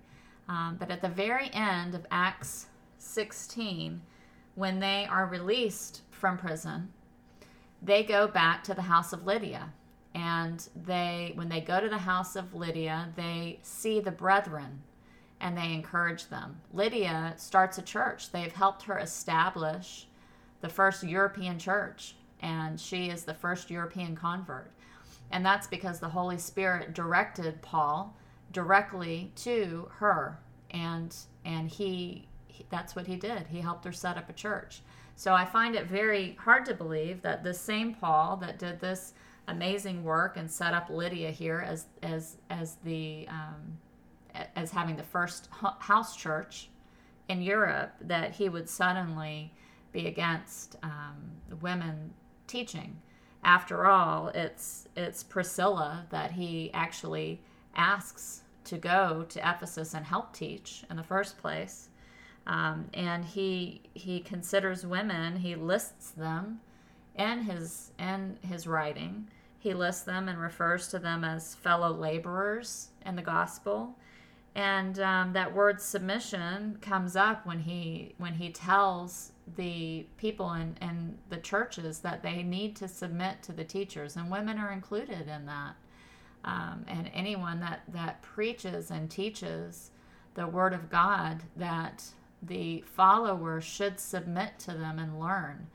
Um, 0.48 0.78
but 0.80 0.90
at 0.90 1.02
the 1.02 1.10
very 1.10 1.50
end 1.54 1.96
of 1.96 2.08
Acts 2.12 2.68
16, 2.98 4.02
when 4.56 4.80
they 4.80 5.06
are 5.10 5.26
released 5.26 6.02
from 6.12 6.38
prison, 6.38 6.94
they 7.82 8.04
go 8.04 8.26
back 8.26 8.64
to 8.64 8.74
the 8.74 8.84
house 8.84 9.12
of 9.12 9.26
Lydia 9.26 9.74
and 10.16 10.68
they 10.86 11.34
when 11.36 11.50
they 11.50 11.62
go 11.62 11.80
to 11.80 11.90
the 11.90 11.98
house 11.98 12.36
of 12.36 12.56
Lydia, 12.56 13.10
they 13.16 13.60
see 13.62 14.00
the 14.00 14.12
brethren 14.12 14.82
and 15.40 15.58
they 15.58 15.74
encourage 15.74 16.28
them. 16.28 16.60
Lydia 16.74 17.34
starts 17.38 17.78
a 17.78 17.82
church. 17.82 18.32
They've 18.32 18.52
helped 18.52 18.84
her 18.84 18.98
establish 18.98 20.08
the 20.62 20.70
first 20.70 21.04
European 21.04 21.60
church, 21.60 22.16
and 22.42 22.80
she 22.80 23.10
is 23.10 23.24
the 23.24 23.34
first 23.34 23.70
European 23.70 24.16
convert. 24.16 24.72
And 25.32 25.46
that's 25.46 25.68
because 25.68 26.00
the 26.00 26.10
Holy 26.10 26.38
Spirit 26.38 26.94
directed 26.94 27.62
Paul 27.62 28.16
directly 28.52 29.32
to 29.38 29.90
her, 29.98 30.40
and 30.72 31.16
and 31.46 31.70
he 31.70 32.28
that's 32.70 32.96
what 32.96 33.08
he 33.08 33.16
did. 33.16 33.48
He 33.48 33.62
helped 33.62 33.86
her 33.86 33.92
set 33.92 34.18
up 34.18 34.30
a 34.30 34.34
church. 34.34 34.82
So 35.16 35.34
I 35.34 35.46
find 35.46 35.76
it 35.76 35.88
very 35.88 36.38
hard 36.40 36.66
to 36.66 36.74
believe 36.74 37.22
that 37.22 37.44
the 37.44 37.54
same 37.54 37.94
Paul 37.94 38.38
that 38.38 38.58
did 38.58 38.80
this 38.80 39.14
amazing 39.48 40.04
work 40.04 40.38
and 40.38 40.50
set 40.50 40.74
up 40.74 40.90
Lydia 40.90 41.32
here 41.32 41.60
as 41.66 41.86
as 42.02 42.38
as 42.50 42.76
the 42.84 43.28
um, 43.30 43.78
as 44.56 44.72
having 44.72 44.96
the 44.96 45.04
first 45.04 45.50
house 45.80 46.16
church 46.16 46.70
in 47.28 47.42
Europe 47.42 47.94
that 48.02 48.32
he 48.32 48.50
would 48.50 48.70
suddenly 48.70 49.54
be 49.92 50.08
against 50.08 50.78
um, 50.84 51.18
women 51.62 52.14
teaching. 52.50 53.02
After 53.44 53.86
all, 53.86 54.30
it's 54.36 54.88
it's 54.98 55.24
Priscilla 55.24 56.06
that 56.10 56.32
he 56.32 56.72
actually 56.74 57.42
asks 57.76 58.42
to 58.66 58.78
go 58.78 59.26
to 59.30 59.40
Ephesus 59.40 59.94
and 59.94 60.06
help 60.06 60.34
teach 60.34 60.84
in 60.90 60.98
the 60.98 61.04
first 61.04 61.38
place. 61.38 61.90
Um, 62.46 62.90
and 62.94 63.24
he 63.24 63.84
he 63.94 64.20
considers 64.20 64.86
women, 64.86 65.38
he 65.38 65.56
lists 65.56 66.12
them 66.12 66.60
in 67.16 67.44
his 67.44 67.92
in 67.98 68.38
his 68.42 68.68
writing 68.68 69.30
he 69.60 69.74
lists 69.74 70.04
them 70.04 70.30
and 70.30 70.40
refers 70.40 70.88
to 70.88 71.00
them 71.00 71.24
as 71.24 71.54
fellow 71.54 71.92
laborers 71.92 72.90
in 73.06 73.18
the 73.18 73.22
gospel. 73.22 73.96
And 74.56 75.00
um, 75.00 75.34
that 75.34 75.54
word 75.54 75.80
submission 75.80 76.78
comes 76.82 77.16
up 77.16 77.46
when 77.46 77.60
he 77.60 78.16
when 78.18 78.34
he 78.34 78.52
tells 78.52 79.32
the 79.56 80.06
people 80.18 80.54
in, 80.54 80.76
in 80.82 81.18
the 81.30 81.38
churches 81.38 82.00
that 82.00 82.24
they 82.24 82.44
need 82.44 82.76
to 82.78 82.88
submit 82.88 83.42
to 83.44 83.52
the 83.52 83.64
teachers, 83.64 84.16
and 84.16 84.30
women 84.30 84.58
are 84.58 84.72
included 84.72 85.28
in 85.28 85.46
that. 85.46 85.76
Um, 86.46 86.86
and 86.88 87.12
anyone 87.14 87.60
that, 87.60 87.82
that 87.90 88.22
preaches 88.22 88.92
and 88.92 89.10
teaches 89.10 89.92
the 90.36 90.48
word 90.48 90.74
of 90.74 90.90
God, 90.90 91.44
that 91.58 92.04
the 92.42 92.82
followers 92.82 93.66
should 93.66 94.00
submit 94.00 94.58
to 94.60 94.72
them 94.72 95.00
and 95.00 95.20
learn. 95.20 95.68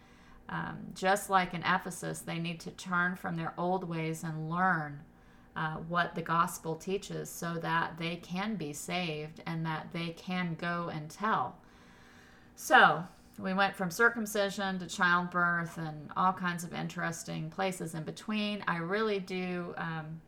Um, 0.49 0.79
just 0.95 1.29
like 1.29 1.53
in 1.53 1.63
Ephesus, 1.63 2.21
they 2.21 2.39
need 2.39 2.61
to 2.61 2.71
turn 2.71 3.17
from 3.17 3.37
their 3.37 3.53
old 3.59 3.85
ways 3.85 4.25
and 4.25 4.49
learn 4.49 5.01
uh, 5.57 5.77
what 5.89 6.15
the 6.15 6.23
gospel 6.23 6.75
teaches 6.75 7.31
so 7.31 7.55
that 7.55 7.97
they 7.99 8.17
can 8.17 8.57
be 8.57 8.73
saved 8.73 9.43
and 9.47 9.65
that 9.65 9.89
they 9.93 10.11
can 10.11 10.57
go 10.61 10.91
and 10.93 11.11
tell. 11.11 11.57
So, 12.57 13.05
we 13.39 13.53
went 13.53 13.75
from 13.75 13.91
circumcision 13.91 14.79
to 14.79 14.87
childbirth 14.87 15.77
and 15.77 16.11
all 16.17 16.33
kinds 16.33 16.63
of 16.63 16.73
interesting 16.73 17.51
places 17.51 17.95
in 17.95 18.05
between. 18.05 18.63
I 18.69 18.77
really 18.79 19.19
do 19.19 19.75
um, 19.77 20.21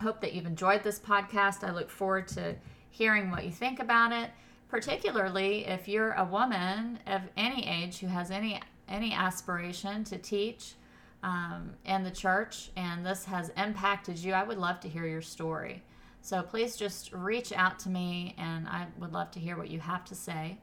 hope 0.00 0.20
that 0.20 0.34
you've 0.34 0.46
enjoyed 0.46 0.82
this 0.82 0.98
podcast. 0.98 1.64
I 1.64 1.72
look 1.72 1.88
forward 1.88 2.28
to 2.28 2.54
hearing 2.90 3.30
what 3.30 3.44
you 3.44 3.50
think 3.50 3.80
about 3.80 4.12
it, 4.12 4.30
particularly 4.68 5.66
if 5.66 5.88
you're 5.88 6.12
a 6.12 6.24
woman 6.24 6.98
of 7.06 7.22
any 7.38 7.66
age 7.66 7.98
who 7.98 8.06
has 8.08 8.30
any 8.30 8.60
any 8.88 9.14
aspiration 9.14 10.04
to 10.04 10.18
teach 10.18 10.74
um, 11.22 11.74
in 11.84 12.02
the 12.02 12.10
church 12.10 12.70
and 12.76 13.06
this 13.06 13.24
has 13.24 13.50
impacted 13.56 14.18
you, 14.18 14.32
I 14.32 14.42
would 14.42 14.58
love 14.58 14.80
to 14.80 14.88
hear 14.88 15.06
your 15.06 15.22
story. 15.22 15.82
So 16.20 16.42
please 16.42 16.76
just 16.76 17.12
reach 17.12 17.52
out 17.52 17.78
to 17.80 17.88
me 17.88 18.34
and 18.38 18.68
I 18.68 18.86
would 18.98 19.12
love 19.12 19.30
to 19.32 19.40
hear 19.40 19.56
what 19.56 19.70
you 19.70 19.80
have 19.80 20.04
to 20.06 20.14
say. 20.14 20.58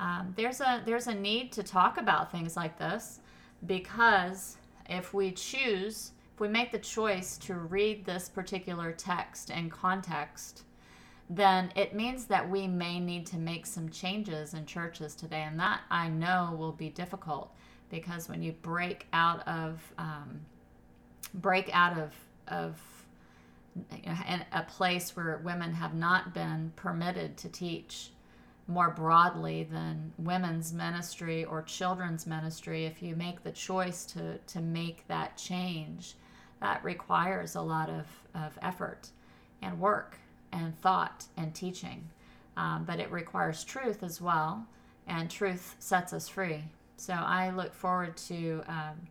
Um, 0.00 0.32
there's 0.36 0.60
a 0.60 0.82
there's 0.84 1.06
a 1.06 1.14
need 1.14 1.52
to 1.52 1.62
talk 1.62 1.98
about 1.98 2.32
things 2.32 2.56
like 2.56 2.78
this 2.78 3.20
because 3.66 4.56
if 4.88 5.14
we 5.14 5.30
choose 5.30 6.12
if 6.34 6.40
we 6.40 6.48
make 6.48 6.72
the 6.72 6.78
choice 6.78 7.36
to 7.38 7.54
read 7.54 8.04
this 8.04 8.28
particular 8.28 8.90
text 8.92 9.50
in 9.50 9.70
context 9.70 10.62
then 11.30 11.72
it 11.76 11.94
means 11.94 12.24
that 12.24 12.50
we 12.50 12.66
may 12.66 12.98
need 12.98 13.26
to 13.26 13.38
make 13.38 13.64
some 13.64 13.88
changes 13.88 14.54
in 14.54 14.66
churches 14.66 15.14
today 15.14 15.42
and 15.42 15.60
that 15.60 15.82
i 15.90 16.08
know 16.08 16.54
will 16.58 16.72
be 16.72 16.88
difficult 16.88 17.54
because 17.92 18.26
when 18.26 18.42
you 18.42 18.52
break 18.62 19.06
out 19.12 19.46
of 19.46 19.78
um, 19.98 20.40
break 21.34 21.70
out 21.72 21.96
of 21.96 22.12
of 22.48 22.80
a 24.52 24.62
place 24.62 25.14
where 25.16 25.40
women 25.44 25.72
have 25.72 25.94
not 25.94 26.34
been 26.34 26.72
permitted 26.74 27.36
to 27.38 27.48
teach 27.48 28.10
more 28.66 28.90
broadly 28.90 29.62
than 29.64 30.12
women's 30.18 30.72
ministry 30.72 31.44
or 31.44 31.62
children's 31.62 32.26
ministry 32.26 32.84
if 32.84 33.02
you 33.02 33.14
make 33.14 33.42
the 33.44 33.52
choice 33.52 34.04
to 34.04 34.38
to 34.38 34.60
make 34.60 35.06
that 35.06 35.36
change 35.36 36.14
that 36.60 36.82
requires 36.84 37.54
a 37.54 37.60
lot 37.60 37.90
of, 37.90 38.06
of 38.34 38.58
effort 38.62 39.08
and 39.62 39.78
work 39.78 40.16
and 40.52 40.80
thought 40.80 41.24
and 41.36 41.54
teaching. 41.54 42.08
Um, 42.56 42.84
but 42.86 43.00
it 43.00 43.10
requires 43.10 43.64
truth 43.64 44.02
as 44.02 44.20
well 44.20 44.66
and 45.06 45.30
truth 45.30 45.74
sets 45.78 46.12
us 46.12 46.28
free 46.28 46.64
so 46.96 47.12
I 47.12 47.50
look 47.50 47.74
forward 47.74 48.16
to 48.28 48.62
um, 48.68 49.08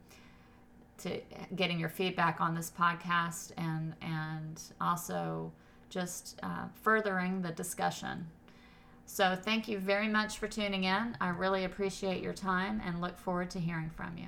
to 0.99 1.19
getting 1.55 1.79
your 1.79 1.89
feedback 1.89 2.39
on 2.39 2.55
this 2.55 2.71
podcast 2.71 3.51
and 3.57 3.93
and 4.01 4.61
also 4.79 5.51
just 5.89 6.39
uh, 6.43 6.65
furthering 6.73 7.41
the 7.41 7.51
discussion. 7.51 8.27
So 9.05 9.35
thank 9.35 9.67
you 9.67 9.77
very 9.77 10.07
much 10.07 10.37
for 10.37 10.47
tuning 10.47 10.85
in. 10.85 11.17
I 11.19 11.29
really 11.29 11.65
appreciate 11.65 12.23
your 12.23 12.33
time 12.33 12.81
and 12.85 13.01
look 13.01 13.17
forward 13.17 13.49
to 13.51 13.59
hearing 13.59 13.89
from 13.89 14.17
you. 14.17 14.27